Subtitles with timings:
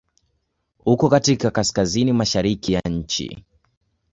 [0.85, 3.43] Uko katika Kaskazini mashariki ya nchi.